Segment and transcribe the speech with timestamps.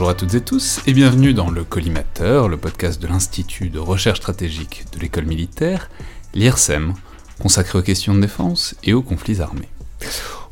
[0.00, 3.78] Bonjour à toutes et tous et bienvenue dans le Collimateur, le podcast de l'Institut de
[3.78, 5.90] recherche stratégique de l'école militaire,
[6.32, 6.94] l'IRSEM,
[7.38, 9.68] consacré aux questions de défense et aux conflits armés.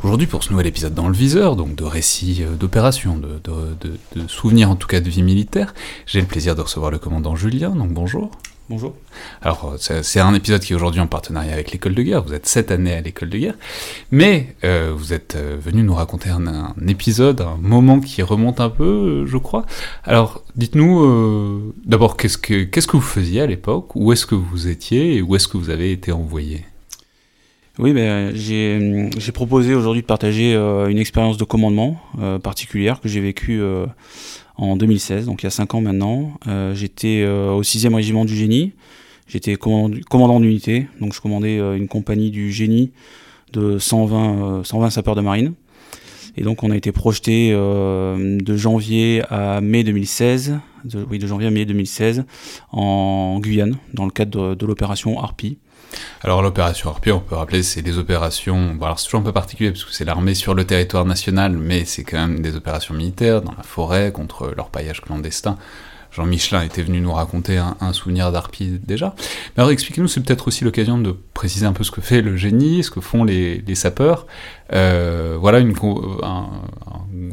[0.05, 4.29] Aujourd'hui, pour ce nouvel épisode dans le viseur, donc de récits euh, d'opérations, de, de,
[4.29, 5.73] souvenirs en tout cas de vie militaire,
[6.05, 8.31] j'ai le plaisir de recevoir le commandant Julien, donc bonjour.
[8.71, 8.95] Bonjour.
[9.41, 12.23] Alors, c'est un épisode qui est aujourd'hui en partenariat avec l'école de guerre.
[12.23, 13.55] Vous êtes cette année à l'école de guerre,
[14.11, 18.69] mais euh, vous êtes euh, venu nous raconter un, épisode, un moment qui remonte un
[18.69, 19.65] peu, je crois.
[20.05, 25.23] Alors, dites-nous d'abord qu'est-ce que vous faisiez à l'époque, où est-ce que vous étiez et
[25.23, 26.65] où est-ce que vous avez été envoyé?
[27.79, 33.09] Oui, ben, j'ai proposé aujourd'hui de partager euh, une expérience de commandement euh, particulière que
[33.09, 33.87] j'ai vécue euh,
[34.59, 36.33] en 2016, donc il y a 5 ans maintenant.
[36.75, 38.73] J'étais au 6e régiment du génie,
[39.27, 42.91] j'étais commandant, d'unité, donc je commandais une compagnie du génie
[43.53, 45.55] de 120, 120 sapeurs de marine.
[46.37, 50.59] Et donc on a été projeté de janvier à mai 2016,
[51.09, 52.25] oui de janvier à mai 2016
[52.73, 55.59] en Guyane dans le cadre de, de l'opération Harpie.
[56.23, 59.33] Alors l'opération Harpie, on peut rappeler, c'est des opérations, bon, alors c'est toujours un peu
[59.33, 62.95] particulier parce que c'est l'armée sur le territoire national, mais c'est quand même des opérations
[62.95, 65.57] militaires dans la forêt contre leur paillage clandestin.
[66.11, 69.15] Jean Michelin était venu nous raconter un, souvenir d'Harpie déjà.
[69.57, 72.37] Mais alors expliquez-nous, c'est peut-être aussi l'occasion de préciser un peu ce que fait le
[72.37, 74.27] génie, ce que font les, sapeurs.
[74.73, 75.75] Euh, voilà une,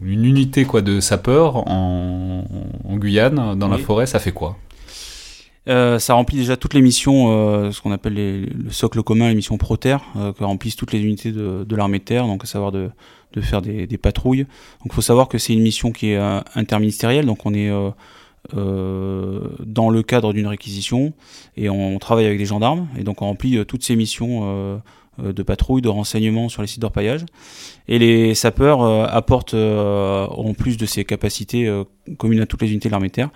[0.04, 2.44] une unité quoi de sapeurs en,
[2.98, 4.58] Guyane, dans la forêt, ça fait quoi?
[5.68, 9.36] Euh, ça remplit déjà toutes les missions, euh, ce qu'on appelle le socle commun, les
[9.36, 12.48] missions pro-terre, euh, que remplissent toutes les unités de, de l'armée de terre, donc à
[12.48, 12.90] savoir de,
[13.34, 14.44] de faire des, des, patrouilles.
[14.44, 17.72] Donc il faut savoir que c'est une mission qui est euh, interministérielle, donc on est
[18.54, 21.14] dans le cadre d'une réquisition
[21.58, 24.80] et on travaille avec des gendarmes, et donc on remplit toutes ces missions
[25.18, 27.26] de patrouille, de renseignement sur les sites d'orpaillage.
[27.88, 31.68] Et les sapeurs apportent, en plus de ces capacités
[32.20, 33.30] communes à toutes les unités de l'armée de terre,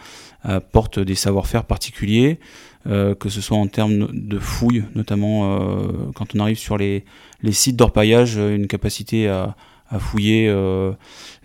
[0.43, 2.39] apporte des savoir-faire particuliers,
[2.87, 7.03] euh, que ce soit en termes de fouilles, notamment euh, quand on arrive sur les,
[7.51, 9.55] sites d'orpaillage, une capacité à,
[9.97, 10.91] fouiller euh,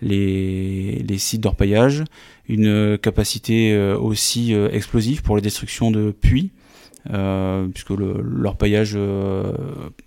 [0.01, 2.03] les, sites d'orpaillage,
[2.47, 6.51] une capacité aussi explosive pour les destructions de puits.
[7.13, 9.51] Euh, puisque l'orpaillage euh,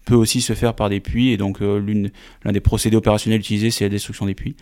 [0.04, 3.84] peut aussi se faire par des puits, et donc l'un des procédés opérationnels utilisés, c'est
[3.84, 4.56] la destruction des puits.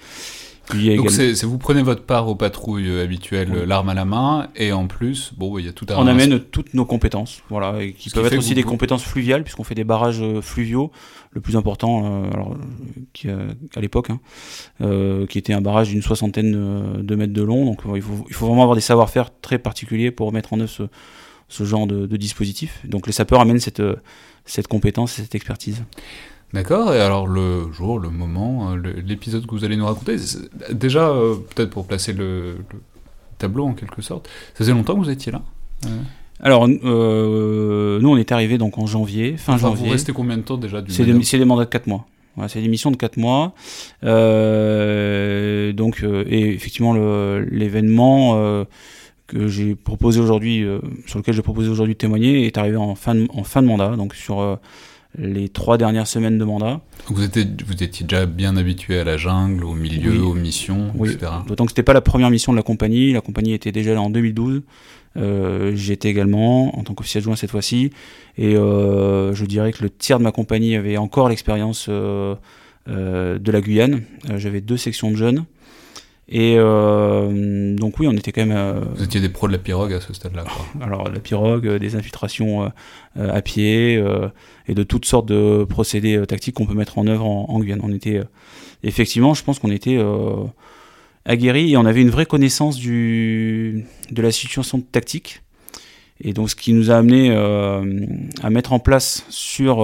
[0.73, 4.73] Donc c'est vous prenez votre part aux patrouilles euh, habituelles, l'arme à la main, et
[4.73, 5.97] en plus, bon, il y a tout un...
[5.97, 9.65] On amène toutes nos compétences, voilà, et qui peuvent être aussi des compétences fluviales, puisqu'on
[9.65, 10.91] fait des barrages euh, fluviaux.
[11.33, 12.57] Le plus important, euh, alors,
[13.13, 14.21] qui, à l'époque, hein,
[14.81, 17.67] euh, qui était un barrage d'une soixantaine de mètres de long.
[17.67, 20.71] Donc il faut, il faut vraiment avoir des savoir-faire très particuliers pour mettre en œuvre
[20.71, 20.85] ce,
[21.49, 22.81] ce genre de, de, dispositif.
[22.85, 23.83] Donc les sapeurs amènent cette,
[24.47, 25.85] cette compétence et cette expertise.
[26.53, 30.17] D'accord, et alors le jour, le moment, euh, l'épisode que vous allez nous raconter,
[30.71, 32.59] déjà, euh, peut-être pour placer le,
[33.39, 35.43] tableau en quelque sorte, ça faisait longtemps que vous étiez là
[36.41, 39.87] Alors, euh, nous on est arrivé donc en janvier, fin janvier.
[39.87, 42.07] Vous restez combien de temps déjà C'est des, des, mandats de 4 mois.
[42.37, 43.53] Voilà, c'est des missions de 4 mois.
[44.03, 48.65] donc, et effectivement, l'événement
[49.27, 50.65] que j'ai proposé aujourd'hui,
[51.07, 53.67] sur lequel j'ai proposé aujourd'hui de témoigner, est arrivé en fin de, en fin de
[53.67, 54.59] mandat, donc sur
[55.19, 56.81] les trois dernières semaines de mandat.
[57.09, 61.13] Vous étiez, vous étiez déjà bien habitué à la jungle, au milieu, aux missions, oui.
[61.13, 61.33] etc.
[61.47, 63.13] D'autant que c'était pas la première mission de la compagnie.
[63.13, 64.63] La compagnie était déjà là en 2012.
[65.17, 67.91] Euh, J'étais également en tant qu'officier adjoint cette fois-ci.
[68.37, 72.35] Et euh, je dirais que le tiers de ma compagnie avait encore l'expérience euh,
[72.89, 74.03] euh de la Guyane.
[74.37, 75.45] J'avais deux sections de jeunes.
[76.29, 78.57] Et euh, donc oui, on était quand même.
[78.57, 80.45] Euh, Vous étiez des pros de la pirogue à ce stade-là.
[80.81, 82.71] Alors la pirogue, euh, des infiltrations
[83.17, 84.03] à pied
[84.69, 87.81] et de toutes sortes de procédés tactiques qu'on peut mettre en œuvre en, Guyane.
[87.83, 88.21] On était
[88.83, 89.99] effectivement, je pense qu'on était
[91.25, 95.43] aguerris et on avait une vraie connaissance du, de la situation tactique.
[96.21, 99.83] Et donc ce qui nous a amené à mettre en place sur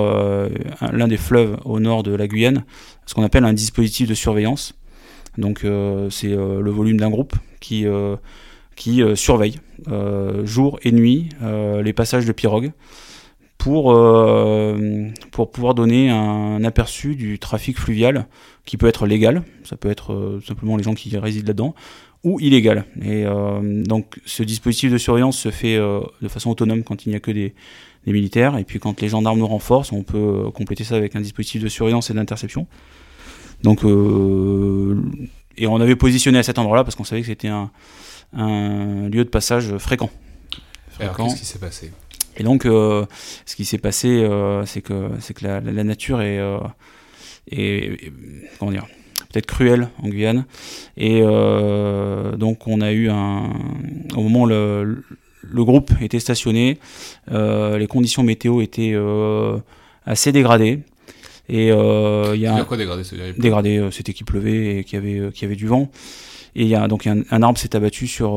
[0.92, 2.64] l'un des fleuves au nord de la Guyane
[3.06, 4.74] ce qu'on appelle un dispositif de surveillance
[5.38, 8.17] donc euh, c'est euh, le volume d'un groupe qui, euh,
[8.76, 9.58] qui surveille
[10.44, 12.73] jour et nuit les passages de pirogues
[13.58, 13.93] pour,
[15.32, 18.26] pour pouvoir donner un aperçu du trafic fluvial
[18.64, 21.75] qui peut être légal, ça peut être simplement les gens qui résident là-dedans,
[22.23, 22.84] ou illégal.
[23.05, 27.20] Et donc ce dispositif de surveillance se fait de façon autonome quand il n'y a
[27.20, 27.55] que des,
[28.06, 31.20] des, militaires, et puis quand les gendarmes nous renforcent, on peut compléter ça avec un
[31.20, 32.69] dispositif de surveillance et d'interception.
[33.62, 35.00] Donc, euh,
[35.62, 37.70] et on avait positionné à cet endroit-là parce qu'on savait que c'était un,
[38.34, 40.10] lieu de passage fréquent.
[40.98, 41.92] Alors qu'est-ce qui s'est passé?
[42.36, 43.06] Et donc, euh,
[43.46, 46.40] ce qui s'est passé, euh, c'est que c'est que la, nature est,
[47.50, 48.12] est,
[48.58, 48.86] comment dire
[49.30, 50.46] peut-être cruelle en Guyane.
[50.96, 53.50] Et donc, on a eu un
[54.16, 55.04] au moment où le,
[55.42, 56.78] le groupe était stationné,
[57.30, 58.96] les conditions météo étaient
[60.06, 60.80] assez dégradées.
[61.48, 63.02] Et euh, il y a quoi dégradé
[63.36, 65.90] Dégradé, euh, c'était qu'il pleuvait et qu'il y avait euh, qu'il y avait du vent.
[66.54, 68.32] Et il y a donc un, arbre s'est abattu sur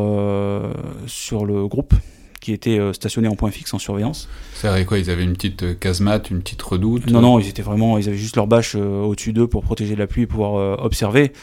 [1.06, 1.94] sur le groupe
[2.40, 4.30] qui était stationné en point fixe en surveillance.
[4.54, 5.00] Ça avait quoi?
[5.00, 7.10] Ils avaient une petite casemate, une petite redoute?
[7.10, 10.00] Non, non, ils étaient vraiment, ils avaient juste leur bâche au-dessus d'eux pour protéger de
[10.00, 11.34] la pluie et pouvoir observer.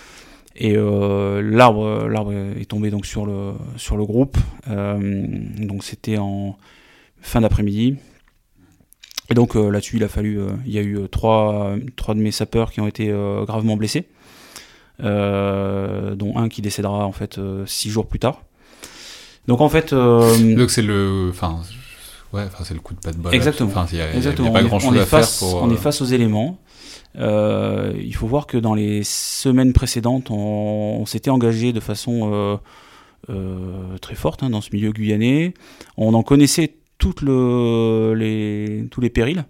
[0.57, 4.39] Et l'arbre, l'arbre est tombé donc sur le sur le groupe.
[4.67, 6.57] donc c'était en
[7.21, 7.97] fin d'après-midi.
[9.33, 12.15] Et donc euh, là-dessus, il a fallu, euh, il y a eu euh, trois, trois
[12.15, 13.11] de mes sapeurs qui ont été
[13.47, 14.05] gravement blessés,
[14.99, 18.43] dont un qui décédera en fait six jours plus tard.
[19.49, 21.61] Donc en fait, donc c'est le, enfin,
[22.35, 23.35] ouais, enfin c'est le coup de pas de bol.
[23.35, 23.71] Exactement.
[23.71, 25.63] Enfin, il y a, pas grand chose à faire pour.
[25.63, 26.59] On est face aux éléments.
[27.17, 32.61] il faut voir que dans les semaines précédentes, on, s'était engagé de façon
[34.03, 35.55] très forte hein, dans ce milieu guyanais.
[35.97, 36.75] On en connaissait
[37.11, 39.45] tous les périls.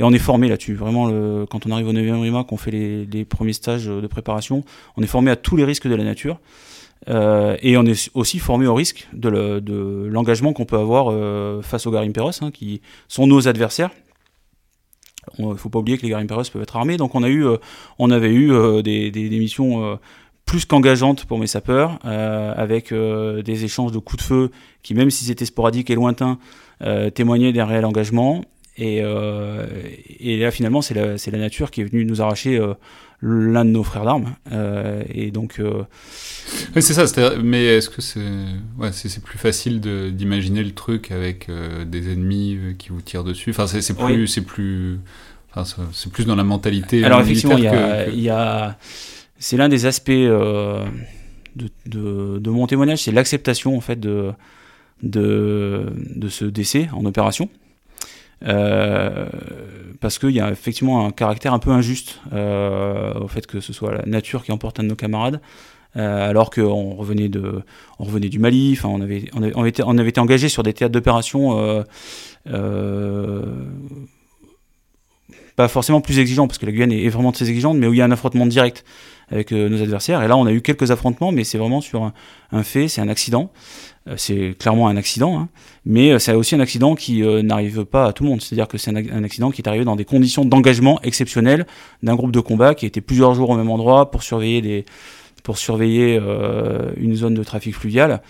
[0.00, 0.74] Et on est formé là-dessus.
[0.74, 1.08] Vraiment,
[1.46, 4.64] quand on arrive au 9e RIMA, qu'on fait les, premiers stages de préparation,
[4.96, 6.40] on est formé à tous les risques de la nature.
[7.08, 9.28] Euh, et on est aussi formé au risque de
[10.08, 13.90] l'engagement qu'on peut avoir euh, face aux garimperos, hein, qui sont nos adversaires.
[15.38, 16.96] Il ne faut pas oublier que les garimperos peuvent être armés.
[16.96, 17.56] Donc on, a eu, euh,
[17.98, 18.50] on avait eu
[18.82, 19.98] des, des, missions
[20.54, 24.50] plus qu'engageantes pour mes sapeurs, avec des échanges de coups de feu
[24.84, 26.38] qui, même si c'était sporadique et lointain,
[26.82, 28.44] euh, témoigner d'un réel engagement.
[28.76, 29.66] Et, euh,
[30.20, 32.74] et là, finalement, c'est la, la, nature qui est venue nous arracher euh,
[33.20, 34.34] l'un de nos frères d'armes.
[35.12, 35.60] et donc.
[36.76, 37.04] Oui, c'est ça.
[37.42, 38.20] Mais est-ce que c'est
[38.78, 41.48] ouais, c'est plus facile d'imaginer le truc avec
[41.86, 43.50] des ennemis qui vous tirent dessus?
[43.50, 44.28] Enfin, c'est plus.
[44.28, 45.00] c'est plus
[45.56, 47.04] Enfin, c'est plus dans la mentalité.
[47.04, 48.76] Alors effectivement, il y a, y a
[49.38, 50.84] c'est l'un des aspects de,
[52.38, 54.32] de, mon témoignage, c'est l'acceptation en fait de,
[55.02, 57.48] ce décès en opération.
[58.46, 59.26] Euh,
[60.00, 63.72] parce qu'il y a effectivement un caractère un peu injuste euh, au fait que ce
[63.72, 65.40] soit la nature qui emporte un de nos camarades,
[65.96, 67.30] euh, alors qu'on revenait,
[67.98, 69.00] revenait du Mali, on
[69.64, 71.84] été, on avait été engagé sur des théâtres d'opération
[75.56, 77.98] pas forcément plus exigeants, parce que la Guyane est, vraiment très exigeante, mais où il
[77.98, 78.84] y a un affrontement direct
[79.30, 80.22] avec nos adversaires.
[80.22, 82.12] Et là, on a eu quelques affrontements, mais c'est vraiment sur
[82.52, 83.50] un fait, c'est un accident.
[84.06, 85.48] Euh, c'est clairement un accident, hein.
[85.86, 88.42] mais euh, c'est aussi un accident qui euh, n'arrive pas à tout le monde.
[88.42, 91.66] C'est-à-dire que c'est un, accident qui est arrivé dans des conditions d'engagement exceptionnelles
[92.02, 94.84] d'un groupe de combat qui été plusieurs jours au même endroit pour surveiller, des,
[95.42, 96.20] pour surveiller
[96.96, 98.20] une zone de trafic fluvial.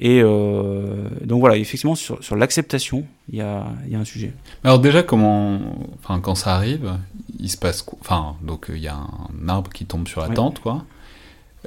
[0.00, 4.32] Et donc voilà, effectivement, sur, sur l'acceptation, il y a, y a, un sujet.
[4.62, 5.58] Alors déjà, comment,
[6.02, 6.92] enfin, quand ça arrive,
[7.40, 7.98] il se passe quoi?
[8.00, 10.84] Enfin, donc il y a un arbre qui tombe sur la tente, quoi.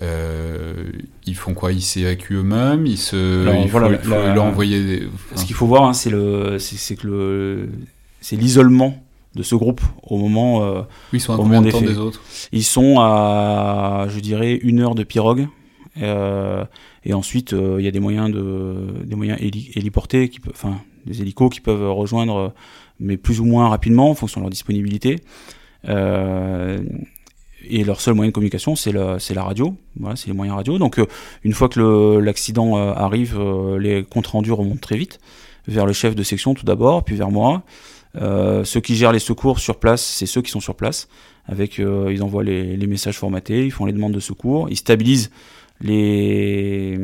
[0.02, 0.92] Euh,
[1.26, 1.72] ils font quoi?
[1.72, 2.86] Ils s'évacuent eux-mêmes?
[2.86, 5.08] Ils se, il faut, leur envoyer.
[5.36, 7.70] Ce qu'il faut voir, hein, c'est le, c'est que le,
[8.22, 9.04] c'est l'isolement
[9.36, 10.64] de ce groupe au moment.
[10.64, 10.82] Euh,
[11.14, 12.22] oui, ils sont à combien de temps des autres?
[12.52, 15.48] Ils sont à, je dirais, une heure de pirogue.
[16.02, 16.64] Euh,
[17.04, 21.50] et ensuite, euh, il y a des moyens de, des moyens héliportés, enfin, des hélicos
[21.50, 22.54] qui peuvent rejoindre,
[23.00, 25.18] mais plus ou moins rapidement en fonction de leur disponibilité.
[25.90, 26.80] Euh,
[27.70, 29.76] et leur seul moyen de communication, c'est la, radio.
[30.00, 30.78] Voilà, c'est les moyens radio.
[30.78, 31.06] Donc, euh,
[31.44, 35.20] une fois que l'accident euh, arrive, euh, les comptes rendus remontent très vite
[35.68, 37.64] vers le chef de section tout d'abord, puis vers moi.
[38.16, 41.08] ceux qui gèrent les secours sur place, c'est ceux qui sont sur place.
[41.46, 45.30] Avec, ils envoient les, messages formatés, ils font les demandes de secours, ils stabilisent
[45.82, 46.98] les,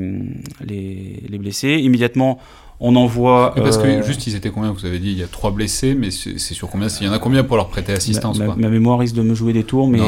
[0.66, 1.80] les, les blessés.
[1.82, 2.40] Immédiatement,
[2.80, 3.54] on envoie.
[3.56, 6.12] parce que juste, ils étaient combien Vous avez dit il y a trois blessés, mais
[6.12, 9.00] c'est sur combien Il y en a combien pour leur prêter assistance ma, ma, mémoire
[9.00, 10.00] risque de me jouer des tours, mais,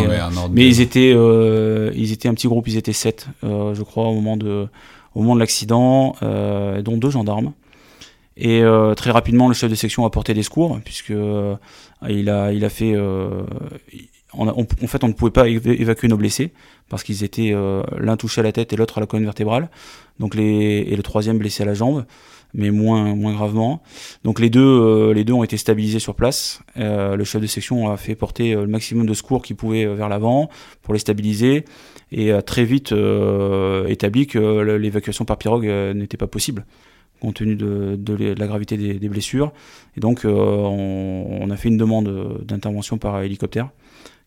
[0.52, 4.38] mais, ils, étaient, ils étaient un petit groupe, ils étaient sept, je crois, au moment
[4.38, 4.68] de,
[5.16, 7.54] au moment de l'accident, dont deux gendarmes.
[8.40, 11.56] Et euh, très rapidement, le chef de section a porté des secours, puisque euh,
[12.08, 12.96] il, a, il a fait.
[14.36, 16.52] Euh, en fait, on ne pouvait pas évacuer nos blessés,
[16.90, 17.54] parce qu'ils étaient
[17.98, 19.70] l'un touché à la tête et l'autre à la colonne vertébrale,
[20.20, 22.06] donc les, et le troisième blessé à la jambe,
[22.54, 23.84] mais moins, moins gravement.
[24.24, 26.62] Donc les deux, les deux ont été stabilisés sur place.
[26.76, 30.50] le chef de section a fait porter le maximum de secours qu'il pouvait vers l'avant
[30.82, 31.66] pour les stabiliser,
[32.12, 32.94] et a très vite
[33.88, 34.40] établi que
[34.78, 36.66] l'évacuation par pirogue n'était pas possible
[37.20, 39.52] compte tenu de, la gravité des, blessures.
[39.98, 43.70] Et donc, euh, on, a fait une demande d'intervention par hélicoptère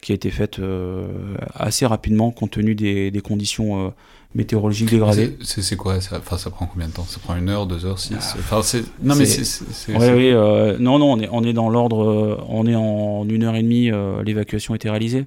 [0.03, 1.07] qui a été faite euh,
[1.55, 3.91] assez rapidement compte tenu des, conditions euh,
[4.35, 5.39] météorologiques dégradées.
[5.43, 7.07] C'est quoi ça, enfin, ça prend combien de temps?
[7.09, 8.17] Ça prend une heure, deux heures, six?
[8.19, 8.37] Ah.
[8.39, 9.63] enfin, Non, mais c'est.
[9.89, 10.33] Oui, oui,
[10.81, 12.45] non, non, on est, on est dans l'ordre.
[12.49, 13.91] on est en une heure et demie,
[14.25, 15.25] l'évacuation a été réalisée.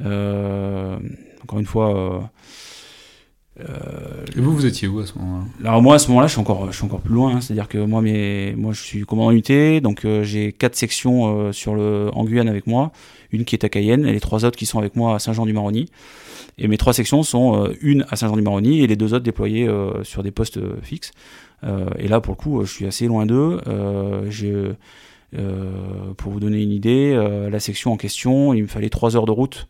[0.00, 2.20] encore une fois euh,
[4.36, 5.44] et vous, vous étiez où à ce moment-là?
[5.64, 7.36] Alors moi, à ce moment-là, je suis encore, je suis encore plus loin.
[7.36, 7.40] Hein.
[7.40, 11.52] C'est-à-dire que moi, mes, moi, je suis commandant unité, donc euh, j'ai quatre sections euh,
[11.52, 12.92] sur le, en Guyane avec moi,
[13.32, 15.88] une qui est à Cayenne, et les trois autres qui sont avec moi à Saint-Jean-du-Maroni.
[16.58, 19.68] Et mes trois sections sont une à Saint-Jean-du-Maroni et les deux autres déployées
[20.02, 21.12] sur des postes fixes.
[21.98, 23.60] et là, pour le coup, je suis assez loin d'eux.
[26.16, 27.14] pour vous donner une idée,
[27.50, 29.68] la section en question, il me fallait trois heures de route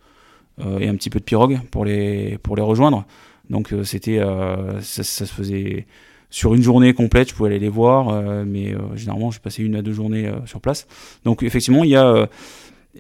[0.81, 3.05] et un petit peu de pirogue pour les, pour les rejoindre.
[3.51, 5.87] Donc euh, c'était, euh, ça, se faisait
[6.31, 9.75] sur une journée complète, je pouvais aller les voir, euh, mais généralement, je passais une
[9.75, 10.87] à deux journées sur place.
[11.25, 12.29] Donc effectivement, il y a,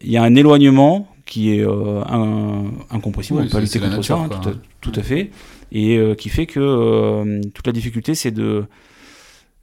[0.02, 1.64] il y a un éloignement qui est
[2.90, 4.28] incompressible, on peut pas lutter contre ça, hein,
[4.80, 5.30] tout, à, fait,
[5.70, 8.64] et qui fait que toute la difficulté, c'est de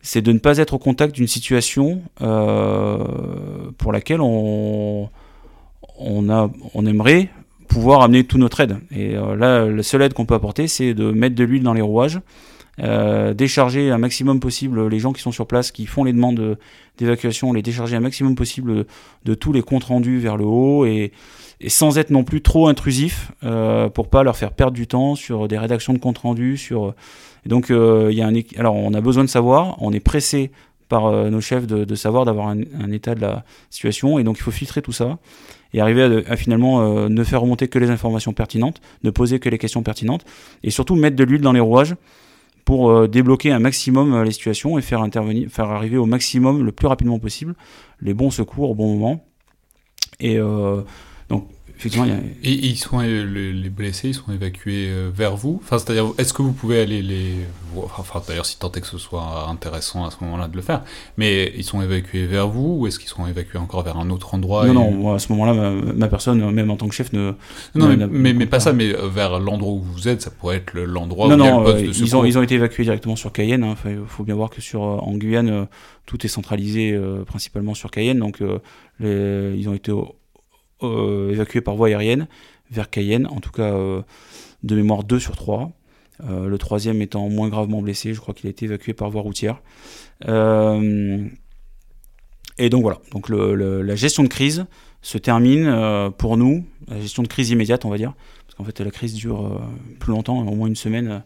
[0.02, 5.10] c'est de ne pas être au contact d'une situation pour laquelle on,
[5.98, 7.30] on, a, on aimerait
[7.68, 8.78] pouvoir amener tout notre aide.
[8.92, 11.74] Et euh, là, la seule aide qu'on peut apporter, c'est de mettre de l'huile dans
[11.74, 12.20] les rouages,
[12.80, 16.58] euh, décharger un maximum possible les gens qui sont sur place, qui font les demandes
[16.98, 18.86] d'évacuation, les décharger un maximum possible
[19.26, 21.12] de, tous les comptes rendus vers le haut et,
[21.68, 25.48] sans être non plus trop intrusif euh, pour pas leur faire perdre du temps sur
[25.48, 26.58] des rédactions de comptes rendus.
[26.58, 26.94] Sur...
[27.48, 28.34] donc, euh, y a un...
[28.58, 30.52] alors on a besoin de savoir, on est pressé
[30.90, 34.52] par nos chefs de, savoir, d'avoir un, état de la situation, et donc il faut
[34.52, 35.18] filtrer tout ça
[35.74, 39.50] et arriver à, finalement euh, ne faire remonter que les informations pertinentes, ne poser que
[39.50, 40.26] les questions pertinentes,
[40.64, 41.96] et surtout mettre de l'huile dans les rouages
[42.66, 46.66] pour euh, débloquer un maximum euh, les situations et faire intervenir, faire arriver au maximum
[46.66, 47.56] le plus rapidement possible
[48.02, 49.24] les bons secours au bon moment.
[50.20, 50.40] Et
[51.78, 52.08] effectivement,
[52.44, 55.60] Et ils sont les blessés, ils sont évacués vers vous?
[55.64, 57.36] Enfin, c'est-à-dire, est-ce que vous pouvez aller les
[57.76, 60.84] Enfin, d'ailleurs, si tant est que ce soit intéressant à ce moment-là de le faire.
[61.18, 64.34] Mais ils sont évacués vers vous ou est-ce qu'ils sont évacués encore vers un autre
[64.34, 67.34] endroit Non, non, moi, à ce moment-là, ma, personne, même en tant que chef, ne.
[67.76, 70.74] Non, mais, mais, pas ça, mais euh, vers l'endroit où vous êtes, ça pourrait être
[70.74, 72.84] l'endroit où il y a le poste euh, de ils ont, ils ont été évacués
[72.84, 73.64] directement sur Cayenne.
[73.64, 73.76] Hein.
[73.86, 75.68] il faut bien voir que sur, euh, en Guyane,
[76.06, 78.20] tout est centralisé principalement sur Cayenne.
[78.20, 78.40] Donc,
[79.02, 79.92] ils ont été
[80.82, 82.28] évacués par voie aérienne
[82.72, 83.72] vers Cayenne, en tout cas
[84.64, 85.72] de mémoire 2 sur 3.
[86.24, 89.22] Euh, le troisième étant moins gravement blessé, je crois qu'il a été évacué par voie
[89.22, 89.62] routière.
[90.28, 91.28] Euh,
[92.58, 94.66] et donc voilà, donc la gestion de crise
[95.04, 98.14] se termine euh, pour nous, la gestion de crise immédiate on va dire,
[98.46, 99.62] parce qu'en fait la crise dure
[100.00, 101.24] plus longtemps, au moins une semaine.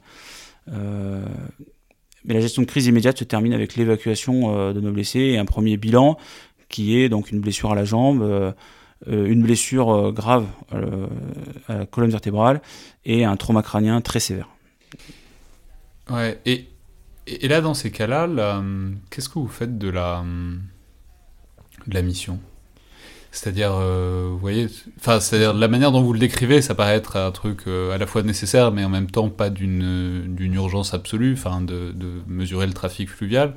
[0.68, 5.46] mais la gestion de crise immédiate se termine avec l'évacuation de nos blessés et un
[5.46, 6.18] premier bilan
[6.68, 8.54] qui est donc une blessure à la jambe,
[9.08, 10.46] une blessure grave
[11.68, 12.62] à la colonne vertébrale
[13.06, 14.50] et un trauma crânien très sévère.
[16.10, 16.68] Ouais, et,
[17.28, 18.28] et là, dans ces cas-là,
[19.10, 20.24] qu'est-ce que vous faites de la,
[21.88, 22.40] de la mission?
[23.32, 24.68] C'est-à-dire, euh, vous voyez,
[25.00, 27.98] enfin, c'est-à-dire la manière dont vous le décrivez, ça paraît être un truc euh, à
[27.98, 32.22] la fois nécessaire, mais en même temps pas d'une d'une urgence absolue, enfin, de, de,
[32.28, 33.54] mesurer le trafic fluvial.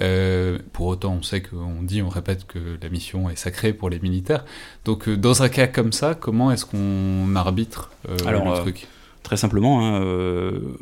[0.00, 3.90] Euh, pour autant, on sait qu'on dit, on répète que la mission est sacrée pour
[3.90, 4.44] les militaires.
[4.84, 8.86] Donc, dans un cas comme ça, comment est-ce qu'on arbitre le truc?
[9.22, 10.76] Très simplement, hein, euh,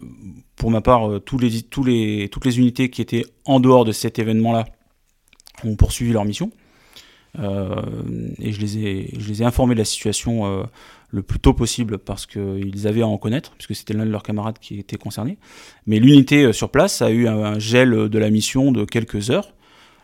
[0.56, 3.84] pour ma part, euh, tous les, tous les, toutes les unités qui étaient en dehors
[3.84, 4.66] de cet événement-là
[5.64, 6.50] ont poursuivi leur mission.
[7.38, 7.82] Euh,
[8.38, 10.66] et je les, ai, je les ai informés de la situation
[11.10, 14.22] le plus tôt possible parce qu'ils avaient à en connaître, puisque c'était l'un de leurs
[14.22, 15.38] camarades qui était concerné.
[15.86, 19.54] Mais l'unité sur place a eu un, gel de la mission de quelques heures,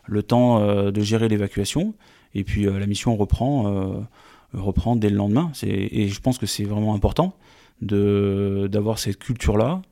[0.07, 1.95] le temps de gérer l'évacuation,
[2.35, 4.07] et puis la mission reprend
[4.53, 5.51] reprendre dès le lendemain.
[5.63, 7.37] Et je pense que c'est vraiment important
[7.81, 9.83] d'avoir cette culture-là,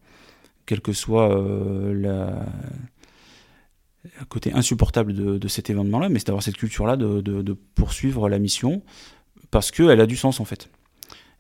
[0.67, 1.29] quel que soit
[1.93, 2.47] la,
[4.05, 8.83] le côté insupportable de, cet événement-là, mais c'est d'avoir cette culture-là de, poursuivre la mission,
[9.51, 10.69] parce qu'elle a du sens en fait.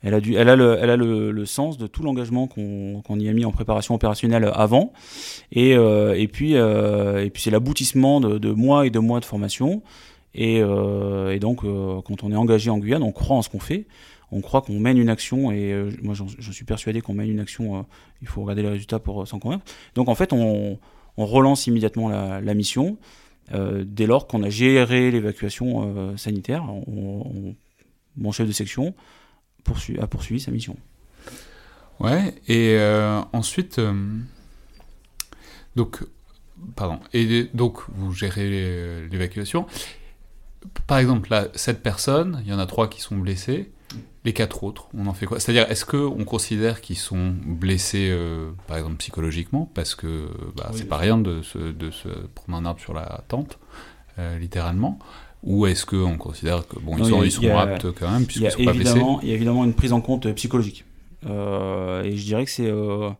[0.04, 3.28] Elle a, du, elle a, le, elle a le, sens de tout l'engagement qu'on y
[3.28, 4.92] a mis en préparation opérationnelle avant.
[5.52, 9.24] Et, euh, et puis, euh, et puis c'est l'aboutissement de, mois et de mois de
[9.24, 9.82] formation.
[10.34, 13.60] Et, euh, et donc, quand on est engagé en Guyane, on croit en ce qu'on
[13.60, 13.86] fait.
[14.32, 15.52] On croit qu'on mène une action.
[15.52, 17.86] Et moi, je suis persuadé qu'on mène une action.
[18.22, 19.64] il faut regarder les résultats pour s'en convaincre.
[19.94, 20.78] Donc, en fait, on,
[21.16, 22.96] on relance immédiatement la, mission.
[23.52, 26.64] dès lors qu'on a géré l'évacuation sanitaire,
[28.16, 28.94] mon chef de section
[30.00, 30.76] a poursuivi sa mission.
[32.00, 33.94] Ouais, et euh, ensuite, euh,
[35.76, 36.02] donc,
[37.54, 39.66] donc vous gérez l'évacuation.
[40.86, 43.70] Par exemple, là, sept personnes, il y en a trois qui sont blessés.
[44.24, 45.40] Les quatre autres, on en fait quoi?
[45.40, 49.70] C'est-à-dire, est-ce qu'on considère qu'ils sont blessés, euh, par exemple, psychologiquement?
[49.74, 53.24] Parce que bah, c'est pas rien de se, de se, prendre un arbre sur la
[53.28, 53.58] tente,
[54.38, 54.98] littéralement.
[55.42, 58.64] Ou est-ce qu'on considère que bon, ils, sont, ils sont aptes quand même, puisqu'ils sont
[58.64, 59.00] pas blessés?
[59.22, 60.84] Il y a évidemment une prise en compte euh, psychologique.
[61.26, 63.10] Euh, et je dirais que c'est euh,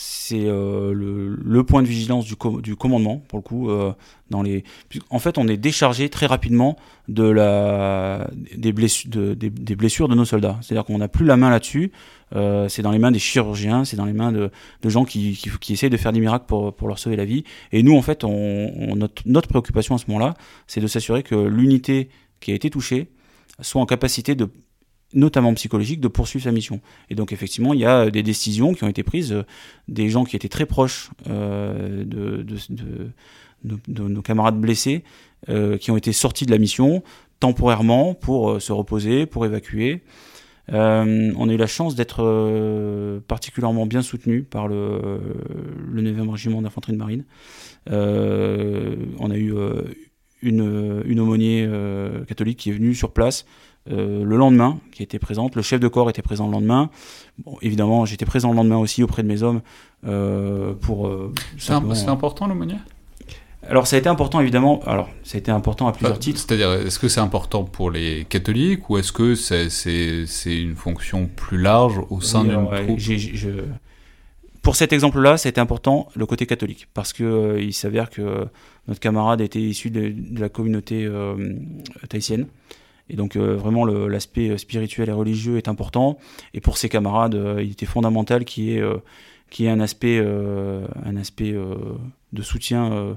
[0.00, 3.92] c'est euh, le, point de vigilance du, commandement pour le coup euh,
[4.30, 4.62] dans les
[5.10, 6.76] en fait on est déchargé très rapidement
[7.08, 10.56] de la des blessures de, des, blessures de nos soldats.
[10.62, 11.90] C'est à dire qu'on n'a plus la main là-dessus.
[12.36, 14.50] Euh, c'est dans les mains des chirurgiens c'est dans les mains de,
[14.84, 17.42] gens qui, qui, essayent de faire des miracles pour, leur sauver la vie.
[17.72, 20.34] Et nous en fait notre préoccupation à ce moment-là
[20.68, 23.08] c'est de s'assurer que l'unité qui a été touchée
[23.60, 24.48] soit en capacité de
[25.14, 26.80] notamment psychologique, de poursuivre sa mission.
[27.10, 29.42] Et donc effectivement, il y a des décisions qui ont été prises, euh,
[29.88, 32.44] des gens qui étaient très proches euh, de,
[33.98, 35.04] nos camarades blessés,
[35.48, 37.02] euh, qui ont été sortis de la mission
[37.40, 40.02] temporairement pour se reposer, pour évacuer.
[40.70, 45.20] on a eu la chance d'être particulièrement bien soutenu par le,
[45.88, 47.24] le 9e régiment d'infanterie de marine.
[47.86, 49.54] on a eu
[50.42, 51.68] une, une aumônier
[52.26, 53.44] catholique qui est venue sur place
[53.90, 55.56] euh, le lendemain, qui était présente.
[55.56, 56.90] Le chef de corps était présent le lendemain.
[57.38, 59.62] Bon, évidemment, j'étais présent le lendemain aussi auprès de mes hommes
[60.06, 61.06] euh, pour.
[61.06, 62.76] Euh, c'est important l'aumônier?
[63.68, 64.80] Alors ça a été important évidemment.
[64.86, 66.40] Alors ça a été important à plusieurs titres.
[66.40, 71.58] C'est-à-dire, est-ce que c'est important pour les catholiques ou est-ce que c'est une fonction plus
[71.60, 73.00] large au sein d'une troupe?
[74.62, 78.46] Pour cet exemple-là, ça a été important le côté catholique parce que il s'avère que
[78.88, 81.08] notre camarade était issu de, la communauté
[82.08, 82.46] tahitienne
[83.10, 86.18] et donc euh, vraiment l'aspect spirituel et religieux est important.
[86.54, 88.98] Et pour ses camarades, euh, il était fondamental qu'il y ait, euh,
[89.60, 91.54] un aspect, un aspect
[92.32, 93.16] de soutien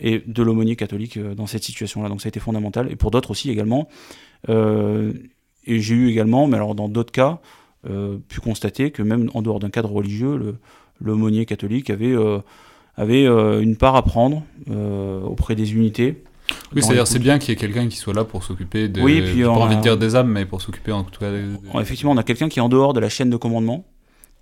[0.00, 2.08] et de l'aumônier catholique dans cette situation-là.
[2.08, 2.90] Donc ça a été fondamental.
[2.90, 3.88] Et pour d'autres aussi également.
[4.48, 7.38] et j'ai eu également, mais alors dans d'autres cas,
[7.84, 10.56] pu constater que même en dehors d'un cadre religieux,
[11.00, 12.16] l'aumônier catholique avait,
[12.96, 14.42] avait une part à prendre
[15.24, 16.22] auprès des unités
[16.74, 19.00] oui, c'est-à-dire c'est bien qu'il y ait quelqu'un qui soit là pour s'occuper de.
[19.00, 21.30] Oui, puis pas envie de dire des âmes, mais pour s'occuper en tout cas.
[21.80, 23.86] Effectivement, on a quelqu'un qui est en dehors de la chaîne de commandement,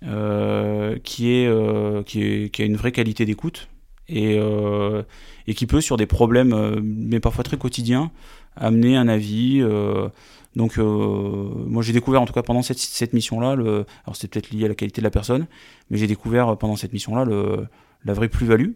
[0.05, 3.69] euh, qui, est, euh, qui, est, qui a une vraie qualité d'écoute
[4.09, 5.03] et, euh,
[5.47, 8.11] et qui peut sur des problèmes, euh, mais parfois très quotidiens,
[8.55, 9.59] amener un avis.
[9.61, 10.09] Euh,
[10.55, 14.51] donc, moi, j'ai découvert, en tout cas pendant cette, cette mission-là, le, alors c'est peut-être
[14.51, 15.47] lié à la qualité de la personne,
[15.89, 17.65] mais j'ai découvert pendant cette mission-là le,
[18.05, 18.71] la vraie plus-value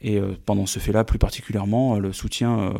[0.00, 2.72] et euh, pendant ce fait-là, plus particulièrement, euh, le soutien, euh,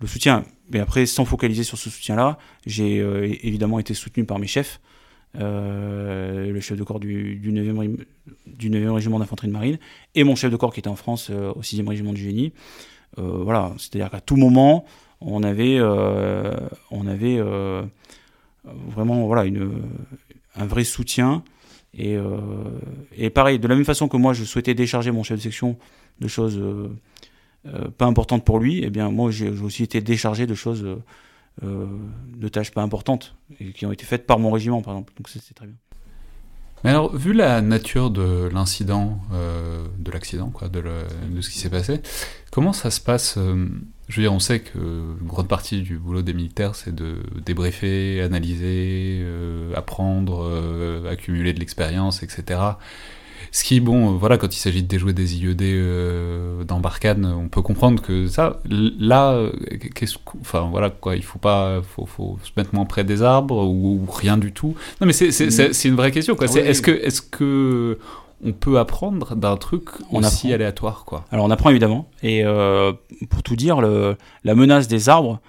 [0.00, 0.44] le soutien.
[0.70, 2.96] Mais après, sans focaliser sur ce soutien-là, j'ai
[3.46, 4.80] évidemment été soutenu par mes chefs,
[5.34, 8.04] le chef de corps du, du, 9e,
[8.46, 9.78] du 9e régiment d'infanterie de marine,
[10.16, 12.52] et mon chef de corps qui était en France au 6e régiment du génie.
[13.16, 14.84] voilà, c'est-à-dire qu'à tout moment,
[15.20, 17.40] on avait, on avait
[18.64, 19.82] vraiment voilà, une,
[20.56, 21.44] un vrai soutien.
[21.98, 22.16] Et,
[23.16, 25.78] et pareil, de la même façon que moi, je souhaitais décharger mon chef de section
[26.20, 26.88] de choses euh,
[27.66, 30.86] euh, pas importantes pour lui, et eh bien moi j'ai aussi été déchargé de choses,
[31.62, 31.86] euh,
[32.36, 35.12] de tâches pas importantes, et qui ont été faites par mon régiment par exemple.
[35.16, 35.76] Donc c'est très bien.
[36.84, 39.20] Mais alors, vu la nature de l'incident,
[39.98, 42.00] de l'accident, quoi, de, de, ce qui s'est passé,
[42.52, 43.38] comment ça se passe
[44.08, 47.22] Je veux dire, on sait que une grande partie du boulot des militaires, c'est de
[47.44, 49.26] débriefer, analyser,
[49.74, 52.60] apprendre, accumuler de l'expérience, etc.
[53.52, 57.26] Ce qui, bon, euh, voilà, quand il s'agit de déjouer des IED euh, dans Barkhane,
[57.26, 59.52] on peut comprendre que ça, là, euh,
[59.94, 63.64] qu'est-ce enfin voilà, quoi, il faut pas, faut, faut se mettre moins près des arbres
[63.64, 64.74] ou, rien du tout.
[65.00, 66.46] Non, mais c'est une vraie question, quoi.
[66.46, 67.98] Est-ce que, est-ce que
[68.44, 71.24] on peut apprendre d'un truc on aussi aléatoire, quoi?
[71.32, 72.44] Alors on apprend évidemment, et
[73.30, 75.40] pour tout dire, le, la menace des arbres,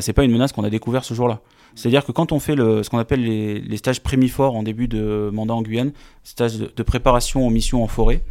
[0.00, 1.40] c'est pas une menace qu'on a découvert ce jour-là.
[1.74, 4.88] C'est-à-dire que quand on fait le, ce qu'on appelle les, les stages prémiforts en début
[4.88, 8.22] de mandat en Guyane, stage de, préparation aux missions en forêt,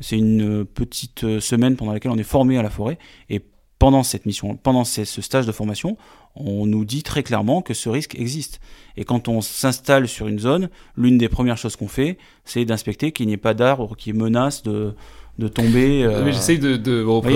[0.00, 2.98] c'est une petite semaine pendant laquelle on est formé à la forêt.
[3.30, 3.40] Et
[3.78, 5.96] pendant cette mission, pendant ce stage de formation,
[6.34, 8.60] on nous dit très clairement que ce risque existe.
[8.96, 13.12] Et quand on s'installe sur une zone, l'une des premières choses qu'on fait, c'est d'inspecter
[13.12, 14.94] qu'il n'y ait pas d'arbres qui menacent de,
[15.38, 16.04] de tomber.
[16.04, 16.24] Euh...
[16.24, 16.76] Mais j'essaye de.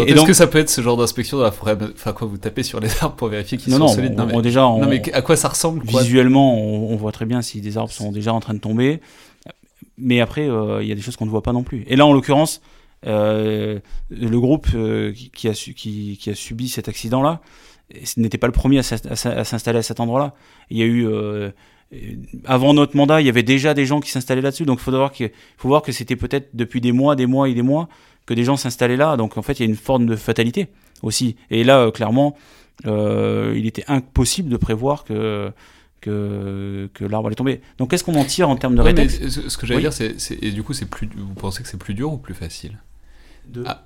[0.06, 2.62] Est-ce que ça peut être ce genre d'inspection dans la forêt Enfin, quoi, vous tapez
[2.62, 4.16] sur les arbres pour vérifier qu'ils sont non, solides?
[4.16, 7.42] non, mais, déjà, non, mais à quoi ça ressemble Visuellement, on, on, voit très bien
[7.42, 9.00] si des arbres sont déjà en train de tomber.
[9.98, 11.84] Mais après, euh, il y a des choses qu'on ne voit pas non plus.
[11.86, 12.60] Et là, en l'occurrence,
[13.06, 13.78] euh,
[14.10, 17.40] le groupe euh, qui, a su, qui, qui, a subi cet accident-là
[18.16, 20.34] n'était pas le premier à s'installer à cet endroit-là.
[20.70, 21.06] Il y a eu
[22.44, 24.64] avant notre mandat, il y avait déjà des gens qui s'installaient là-dessus.
[24.64, 27.48] Donc, il faut voir que, faut voir que c'était peut-être depuis des mois, des mois
[27.48, 27.88] et des mois
[28.26, 29.16] que des gens s'installaient là.
[29.16, 30.68] Donc, en fait, il y a une forme de fatalité
[31.02, 31.36] aussi.
[31.50, 32.36] Et là, euh, clairement,
[32.86, 35.52] euh, il était impossible de prévoir que
[36.02, 37.60] que, que l'arbre allait tomber.
[37.78, 40.52] Donc, qu'est-ce qu'on en tire en termes de ouais, Ce que j'allais dire, c'est et
[40.52, 41.08] du coup, c'est plus.
[41.16, 42.78] Vous pensez que c'est plus dur ou plus facile?
[43.48, 43.64] De...
[43.66, 43.85] ah.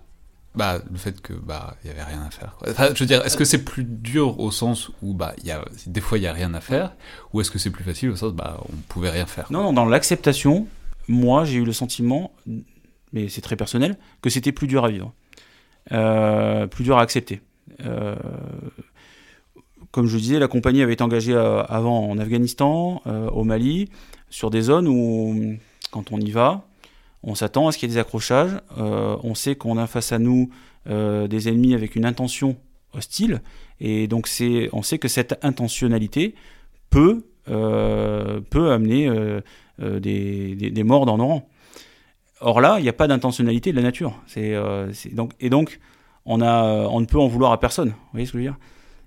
[0.56, 2.56] Bah, le fait que bah il y avait rien à faire.
[2.58, 2.70] Quoi.
[2.70, 5.52] Enfin, je veux dire, est-ce que c'est plus dur au sens où bah il y
[5.52, 6.92] a des fois il y a rien à faire,
[7.32, 9.72] ou est-ce que c'est plus facile au sens bah on pouvait rien faire Non, non,
[9.72, 10.66] dans l'acceptation,
[11.06, 12.32] moi j'ai eu le sentiment,
[13.12, 15.12] mais c'est très personnel, que c'était plus dur à vivre,
[15.92, 17.42] euh, plus dur à accepter.
[17.84, 18.16] Euh,
[19.90, 23.88] comme je disais, la compagnie avait été engagée euh, avant en Afghanistan, euh, au Mali,
[24.28, 25.56] sur des zones où
[25.90, 26.64] quand on y va,
[27.22, 28.56] on s'attend à ce qu'il y ait des accrochages.
[28.78, 30.50] Euh, on sait qu'on a face à nous
[30.88, 32.56] euh, des ennemis avec une intention
[32.94, 33.42] hostile.
[33.80, 34.28] Et donc
[34.72, 36.34] on sait que cette intentionnalité
[36.88, 39.08] peut, euh, peut amener
[39.78, 41.48] des, des, morts dans nos rangs.
[42.40, 44.14] Or là, il n'y a pas d'intentionnalité de la nature.
[45.12, 45.78] Donc, et donc,
[46.24, 47.90] on, a, on ne peut en vouloir à personne.
[47.90, 48.58] Vous voyez ce que je veux dire?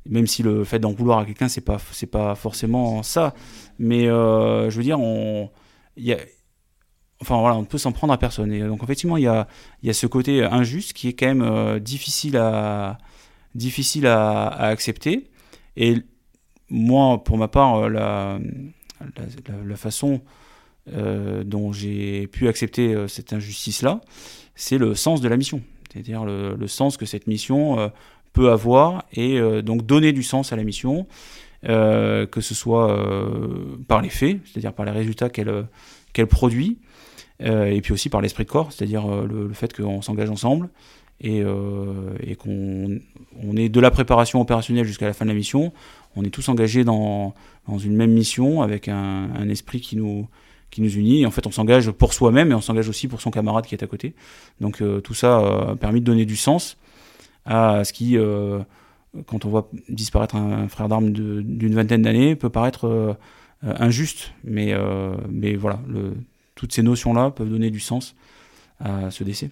[0.06, 1.78] Même si le fait d'en vouloir à quelqu'un, c'est pas,
[2.12, 3.34] pas forcément ça.
[3.80, 5.50] Mais je veux dire, on,
[5.98, 6.18] y a,
[7.24, 8.52] enfin voilà, on ne peut s'en prendre à personne.
[8.52, 9.48] Et donc effectivement, il y a,
[9.82, 12.98] y a ce côté injuste qui est quand même euh, difficile à
[13.56, 15.30] difficile à, accepter.
[15.78, 15.98] Et
[16.70, 18.40] moi, pour ma part, euh, la,
[19.66, 20.22] la, façon
[20.92, 24.02] euh, dont j'ai pu accepter euh, cette injustice-là,
[24.56, 25.62] c'est le sens de la mission.
[25.92, 27.90] C'est-à-dire le, le, sens que cette mission euh,
[28.34, 31.08] peut avoir et euh, donc donner du sens à la mission,
[31.66, 33.08] que ce soit
[33.88, 35.66] par les faits, c'est-à-dire par les résultats qu'elle
[36.12, 36.83] qu'elle produit, euh,
[37.44, 40.70] et puis aussi par l'esprit de corps, c'est-à-dire euh, le, fait qu'on s'engage ensemble
[41.22, 43.00] et, euh, qu'on
[43.42, 45.74] on est de la préparation opérationnelle jusqu'à la fin de la mission,
[46.16, 47.34] on est tous engagés dans,
[47.68, 50.28] dans une même mission avec un, esprit qui nous,
[50.70, 51.22] qui nous unit.
[51.22, 53.76] Et en fait, on s'engage pour soi-même et on s'engage aussi pour son camarade qui
[53.76, 54.14] est à côté.
[54.62, 56.78] Donc euh, tout ça a permis de donner du sens
[57.46, 58.60] à ce qui, euh,
[59.26, 63.14] quand on voit disparaître un, frère d'armes d'une vingtaine d'années, peut paraître euh,
[63.64, 64.34] injuste.
[64.44, 64.74] Mais,
[65.30, 65.80] mais voilà,
[66.64, 68.16] toutes ces notions-là peuvent donner du sens
[68.80, 69.50] à ce décès.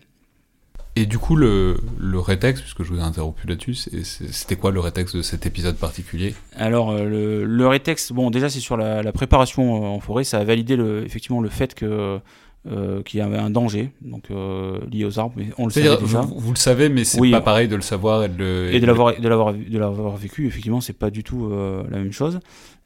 [0.95, 4.79] Et du coup, le, le rétexte, puisque je vous ai interrompu là-dessus, c'était quoi le
[4.79, 6.33] rétexte de cet épisode particulier?
[6.55, 10.23] Alors, le, le rétexte, bon, déjà, c'est sur la, la, préparation en forêt.
[10.23, 12.21] Ça a validé le, effectivement le fait que
[12.67, 15.97] euh, qu'il y avait un danger donc euh, lié aux arbres mais on le savait
[15.97, 18.37] déjà vous, vous, le savez mais c'est oui, pas pareil de le savoir et de
[18.37, 21.81] le et de l'avoir de l'avoir de l'avoir vécu effectivement c'est pas du tout euh,
[21.89, 22.39] la même chose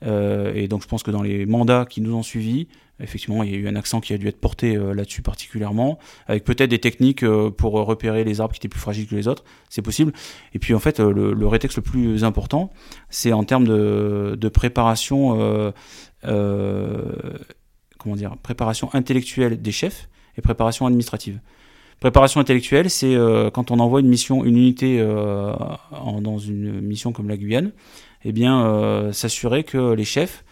[0.06, 3.52] euh, et donc je pense que dans les mandats qui nous ont suivis effectivement il
[3.52, 6.70] y a eu un accent qui a dû être porté euh, là-dessus particulièrement avec peut-être
[6.70, 9.82] des techniques euh, pour repérer les arbres qui étaient plus fragiles que les autres c'est
[9.82, 10.14] possible
[10.54, 12.72] et puis en fait le, rétexte le plus important
[13.10, 15.74] c'est en termes de, préparation
[18.06, 21.40] comment dire, préparation intellectuelle des chefs et préparation administrative.
[22.00, 25.54] Préparation intellectuelle, c'est euh, quand on envoie une mission, une unité euh,
[26.22, 27.72] dans une mission comme la Guyane,
[28.26, 30.44] eh bien, euh, s'assurer que les chefs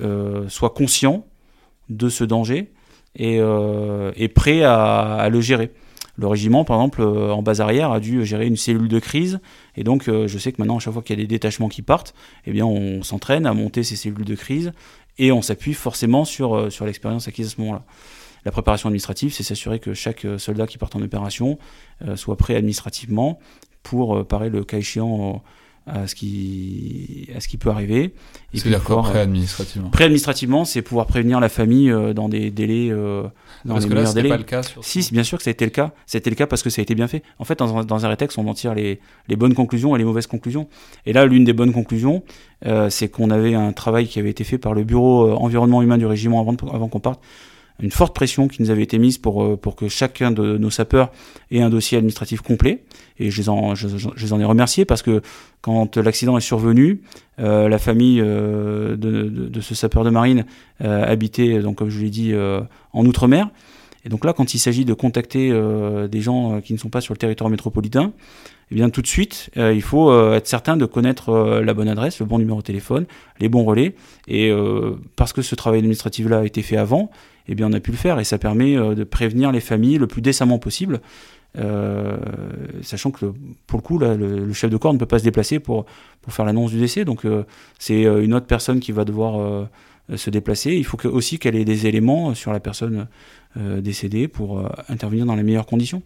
[0.00, 1.26] euh, soient conscients
[1.90, 2.72] de ce danger
[3.14, 5.70] et, euh, et prêts à, le gérer.
[6.16, 9.40] Le régiment, par exemple, en base arrière, a dû gérer une cellule de crise,
[9.76, 11.80] et donc je sais que maintenant, à chaque fois qu'il y a des détachements qui
[11.80, 12.14] partent,
[12.46, 14.72] eh bien, on s'entraîne à monter ces cellules de crise,
[15.18, 17.84] et on s'appuie forcément sur, euh, sur l'expérience acquise à ce moment-là.
[18.44, 21.58] La préparation administrative, c'est s'assurer que chaque euh, soldat qui part en opération
[22.02, 23.38] euh, soit prêt administrativement
[23.82, 25.42] pour euh, parer le cas échéant
[25.92, 28.12] à ce qui à ce qui peut arriver.
[28.54, 32.90] C'est-à-dire quoi prêt administrativement Prêt administrativement, c'est pouvoir prévenir la famille euh, dans des délais
[32.90, 33.22] euh,
[33.64, 34.28] dans parce les que là, délais.
[34.28, 34.62] pas le cas.
[34.62, 35.92] Sur si, bien sûr que ça a été le cas.
[36.06, 37.22] C'était le cas parce que ça a été bien fait.
[37.38, 39.98] En fait, dans un, dans un rétexte, on en tire les, les bonnes conclusions et
[39.98, 40.68] les mauvaises conclusions.
[41.06, 42.22] Et là, l'une des bonnes conclusions,
[42.66, 45.82] euh, c'est qu'on avait un travail qui avait été fait par le bureau euh, environnement
[45.82, 47.22] humain du régiment avant, avant qu'on parte,
[47.82, 51.10] une forte pression qui nous avait été mise pour, pour que chacun de nos sapeurs
[51.50, 52.84] ait un dossier administratif complet.
[53.18, 55.22] Et je les en, je, les en ai remerciés parce que
[55.60, 57.02] quand l'accident est survenu,
[57.38, 60.44] la famille de, de, de, ce sapeur de marine
[60.80, 62.34] habitait, donc, comme je l'ai dit,
[62.92, 63.50] en Outre-mer.
[64.04, 66.88] Et donc là, quand il s'agit de contacter euh, des gens euh, qui ne sont
[66.88, 68.12] pas sur le territoire métropolitain,
[68.70, 72.20] eh bien tout de suite, euh, il faut être certain de connaître la bonne adresse,
[72.20, 73.06] le bon numéro de téléphone,
[73.40, 73.94] les bons relais.
[74.28, 74.52] Et
[75.16, 77.10] parce que ce travail administratif-là a été fait avant,
[77.48, 80.06] eh bien on a pu le faire et ça permet de prévenir les familles le
[80.06, 81.00] plus décemment possible.
[82.82, 83.26] sachant que
[83.66, 85.86] pour le coup, là, le, chef de corps ne peut pas se déplacer pour,
[86.22, 87.26] pour faire l'annonce du décès, donc
[87.78, 89.68] c'est une autre personne qui va devoir
[90.14, 90.72] se déplacer.
[90.72, 93.06] Il faut aussi qu'elle ait des éléments sur la personne
[93.56, 96.02] euh, décédé pour euh, intervenir dans les meilleures conditions.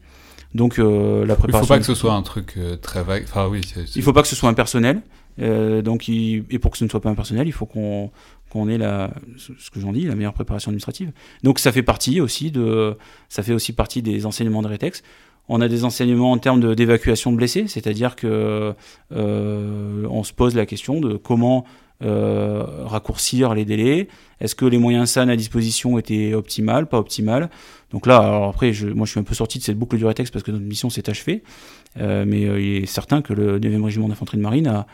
[0.54, 1.58] Donc euh, la préparation.
[1.58, 3.24] Il ne faut pas que ce soit un truc très vague.
[3.24, 3.60] Enfin oui.
[3.94, 5.02] Il faut pas que ce soit impersonnel.
[5.38, 8.10] donc et pour que ce ne soit pas impersonnel, il faut qu'on
[8.50, 11.10] qu'on ait la, ce que j'en dis, la meilleure préparation administrative.
[11.42, 12.96] Donc ça fait partie aussi de,
[13.28, 15.02] ça fait aussi partie des enseignements de Rétex.
[15.48, 18.74] On a des enseignements en termes d'évacuation de, blessés, c'est-à-dire que
[19.10, 21.64] on se pose la question de comment
[22.04, 24.08] euh, raccourcir les délais
[24.40, 27.48] Est-ce que les moyens SAN à disposition étaient optimales, pas optimales?
[27.90, 30.32] Donc là, après, je, moi je suis un peu sorti de cette boucle du rétexte
[30.32, 31.42] parce que notre mission s'est achevée,
[31.98, 34.84] euh, mais euh, il est certain que le 9e régiment d'infanterie de marine,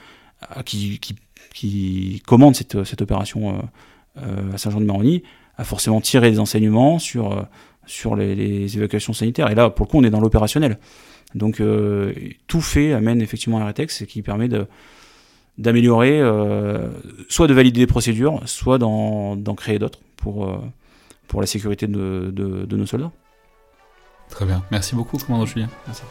[0.64, 3.62] qui, commande cette, opération
[4.16, 5.22] à Saint-Jean-de-Maroni,
[5.56, 7.46] a forcément tiré des enseignements sur,
[8.16, 9.50] les, évacuations sanitaires.
[9.50, 10.78] Et là, pour le coup, on est dans l'opérationnel.
[11.34, 11.62] Donc
[12.46, 14.66] tout fait amène effectivement un rétexte qui permet de
[15.60, 16.88] d'améliorer, euh,
[17.28, 20.58] soit de valider des procédures, soit d'en créer d'autres pour, euh,
[21.28, 23.12] pour la sécurité de, de, nos soldats.
[24.30, 24.62] Très bien.
[24.70, 25.68] Merci beaucoup, commandant Julien.
[25.86, 26.02] Merci.